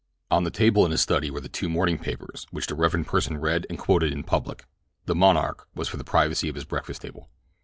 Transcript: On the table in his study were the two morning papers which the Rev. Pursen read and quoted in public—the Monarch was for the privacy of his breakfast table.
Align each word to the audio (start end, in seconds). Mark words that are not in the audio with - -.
On 0.31 0.43
the 0.43 0.49
table 0.49 0.83
in 0.83 0.89
his 0.89 0.99
study 1.01 1.29
were 1.29 1.41
the 1.41 1.47
two 1.47 1.69
morning 1.69 1.99
papers 1.99 2.47
which 2.49 2.65
the 2.65 2.73
Rev. 2.73 3.05
Pursen 3.05 3.39
read 3.39 3.67
and 3.69 3.77
quoted 3.77 4.11
in 4.11 4.23
public—the 4.23 5.13
Monarch 5.13 5.67
was 5.75 5.89
for 5.89 5.97
the 5.97 6.03
privacy 6.03 6.49
of 6.49 6.55
his 6.55 6.65
breakfast 6.65 7.03
table. 7.03 7.29